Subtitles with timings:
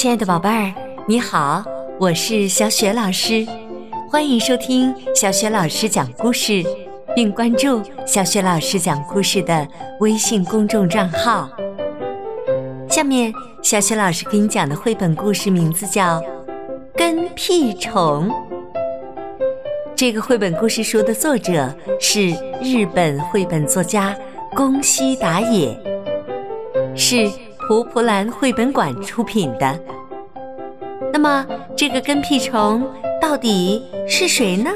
[0.00, 0.72] 亲爱的宝贝儿，
[1.06, 1.62] 你好，
[1.98, 3.46] 我是小雪老师，
[4.08, 6.64] 欢迎收听小雪老师讲故事，
[7.14, 9.68] 并关注小雪老师讲故事的
[9.98, 11.50] 微信公众账号。
[12.88, 16.18] 下面，小雪老师给你讲的绘本故事名字叫
[16.96, 18.26] 《跟屁虫》。
[19.94, 22.30] 这个绘本故事书的作者是
[22.62, 24.16] 日本绘本作家
[24.56, 25.78] 宫西达也，
[26.96, 27.30] 是
[27.70, 29.80] 蒲蒲兰绘本馆出品的。
[31.12, 32.84] 那么，这个跟屁虫
[33.22, 34.68] 到底是谁呢？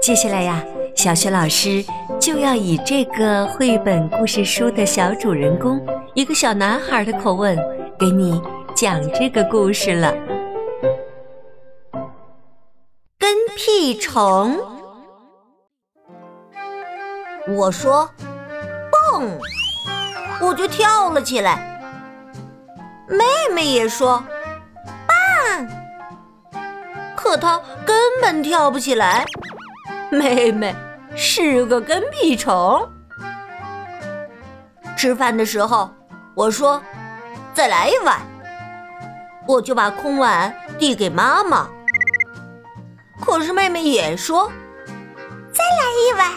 [0.00, 0.64] 接下来呀，
[0.94, 1.84] 小雪老师
[2.20, 7.58] 就要以这个绘本故事书的小主人公一个小男孩的口吻，
[7.98, 8.40] 给你
[8.72, 10.14] 讲这个故事了。
[13.18, 14.56] 跟屁虫，
[17.48, 18.08] 我说，
[19.10, 19.40] 蹦，
[20.40, 21.72] 我就跳了起来。
[23.08, 23.24] 妹
[23.54, 24.22] 妹也说。
[25.06, 25.66] 棒
[27.16, 29.24] 可她根本跳不起来，
[30.10, 30.74] 妹妹
[31.14, 32.88] 是个跟屁虫。
[34.96, 35.90] 吃饭的时候，
[36.34, 36.82] 我说
[37.52, 38.20] 再来一碗，
[39.46, 41.68] 我就把空碗递给妈妈。
[43.24, 44.50] 可是妹妹也说
[45.52, 46.30] 再来一碗，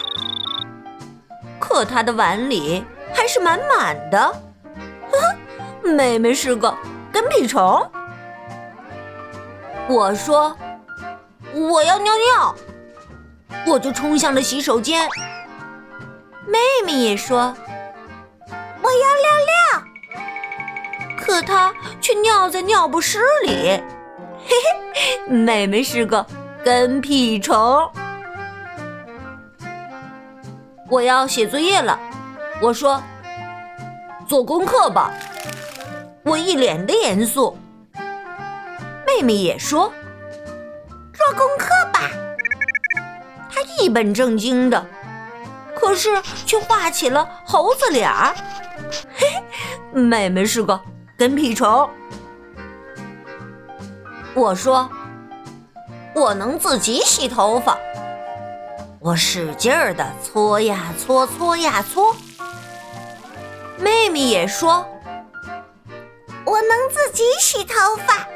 [1.58, 4.34] 可她的碗里还是满满的。
[5.82, 6.74] 妹妹是个
[7.12, 7.90] 跟屁虫。
[9.88, 10.56] 我说。
[11.52, 12.54] 我要尿尿，
[13.66, 15.08] 我就冲向了洗手间。
[16.46, 17.52] 妹妹也说
[18.80, 23.82] 我要尿尿，可她却尿在尿不湿里。
[24.46, 24.54] 嘿
[24.94, 26.24] 嘿，妹妹是个
[26.64, 27.90] 跟屁虫。
[30.88, 31.98] 我要写作业了，
[32.62, 33.02] 我说
[34.28, 35.12] 做功课吧，
[36.24, 37.56] 我一脸的严肃。
[39.06, 39.92] 妹妹也说。
[41.12, 42.10] 做功课吧，
[43.50, 44.86] 他一本正经的，
[45.74, 48.34] 可是却画起了猴子脸儿。
[49.14, 49.26] 嘿，
[49.92, 50.80] 妹妹是个
[51.18, 51.88] 跟屁虫。
[54.34, 54.88] 我说，
[56.14, 57.76] 我能自己洗头发。
[58.98, 62.16] 我使劲儿的搓呀搓，搓呀搓。
[63.78, 64.86] 妹妹也说，
[66.50, 67.74] 我能自己洗头
[68.04, 68.26] 发。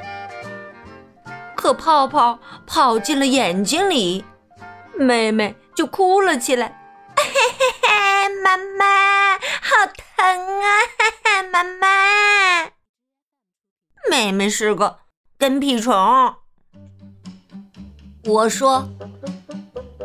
[1.56, 4.25] 可泡泡跑进了眼睛里，
[4.94, 6.80] 妹妹就哭了起来。
[7.16, 7.41] 嘿嘿
[7.82, 9.86] 嘿，妈妈，好
[10.16, 10.66] 疼啊！
[11.50, 12.70] 妈妈，
[14.08, 14.98] 妹妹是个
[15.36, 15.92] 跟屁虫。
[18.26, 18.88] 我说，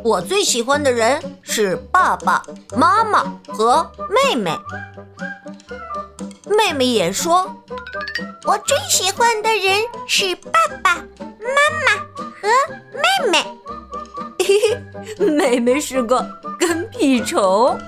[0.03, 2.41] 我最喜欢的人是爸爸
[2.75, 4.57] 妈妈和妹妹。
[6.49, 7.63] 妹妹也说，
[8.45, 10.51] 我最喜欢的人是爸
[10.83, 10.95] 爸。
[10.95, 11.55] 妈
[11.85, 11.91] 妈
[12.41, 12.47] 和
[12.93, 13.45] 妹妹，
[14.39, 14.59] 嘿
[15.17, 16.27] 嘿，妹妹是个
[16.59, 17.79] 跟屁虫。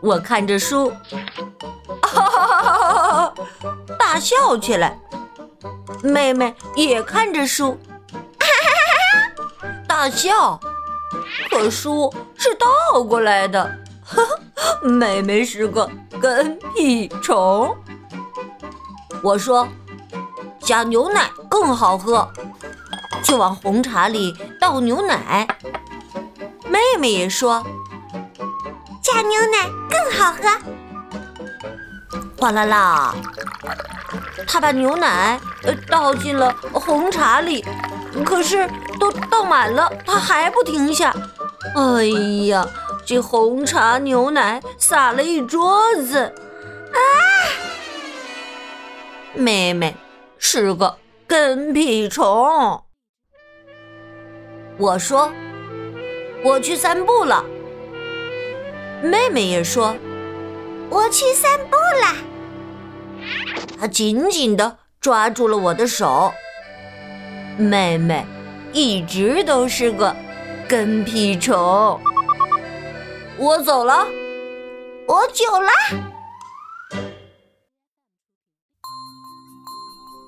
[0.00, 0.90] 我看着书，
[2.02, 3.34] 哈哈哈哈哈，
[3.98, 4.98] 大笑起来。
[6.02, 7.78] 妹妹也看着书，
[8.38, 8.68] 哈哈
[9.60, 10.58] 哈哈，大笑。
[11.50, 13.62] 可书是倒过来的，
[14.02, 14.34] 哈哈，
[14.82, 15.88] 妹妹是个
[16.20, 17.76] 跟屁虫。
[19.22, 19.66] 我说。
[20.64, 22.26] 加牛奶更好喝，
[23.24, 25.44] 就往红茶里倒牛奶。
[26.68, 27.60] 妹妹也说，
[29.02, 30.48] 加牛奶更好喝。
[32.38, 33.12] 哗啦啦，
[34.46, 35.38] 她把牛奶
[35.88, 37.64] 倒进了红茶里，
[38.24, 38.70] 可是
[39.00, 41.12] 都倒满了，她还不停下。
[41.74, 42.04] 哎
[42.46, 42.64] 呀，
[43.04, 46.18] 这红茶牛奶洒了一桌子！
[46.18, 46.98] 啊，
[49.34, 49.94] 妹妹。
[50.44, 52.82] 是个跟屁虫。
[54.76, 55.32] 我说，
[56.44, 57.44] 我去散步了。
[59.00, 59.94] 妹妹也说，
[60.90, 63.24] 我去散步了。
[63.78, 66.34] 她紧紧的抓住了我的手。
[67.56, 68.26] 妹妹
[68.72, 70.14] 一直都是个
[70.68, 72.00] 跟屁虫。
[73.42, 74.06] 我走了，
[75.08, 75.68] 我走了。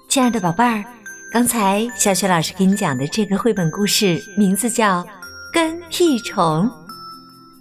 [0.08, 0.84] 亲爱的宝贝儿，
[1.32, 5.00] 刚才小雪老师给你讲的这个绘本故事名字叫
[5.52, 6.68] 《跟屁虫》，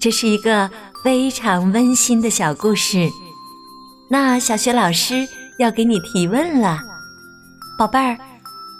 [0.01, 0.67] 这是一个
[1.03, 3.07] 非常温馨的小故事。
[4.09, 5.27] 那小雪老师
[5.59, 6.79] 要给你提问了，
[7.77, 8.17] 宝贝儿，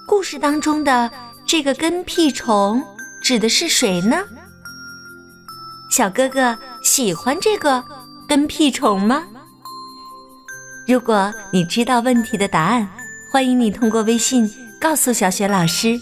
[0.07, 1.11] 故事当中的
[1.45, 2.83] 这个跟屁虫
[3.21, 4.17] 指的是谁呢？
[5.95, 7.83] 小哥哥喜欢这个
[8.27, 9.25] 跟屁虫吗？
[10.87, 12.89] 如果你知道问题的答案。
[13.31, 14.49] 欢迎你通过微信
[14.81, 15.99] 告诉小雪老师。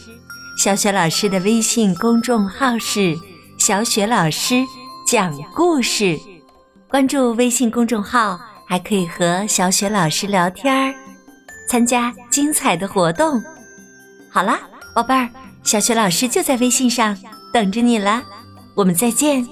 [0.57, 3.17] 小雪老师的微信公众号是
[3.59, 4.63] “小雪老师
[5.05, 6.17] 讲故事”，
[6.87, 10.93] 关注微信公众号还可以和小雪老师聊天儿，
[11.67, 13.43] 参加精彩的活动。
[14.29, 14.57] 好啦，
[14.95, 15.29] 宝贝儿，
[15.63, 17.17] 小雪老师就在微信上
[17.51, 18.23] 等着你了，
[18.73, 19.45] 我们再见。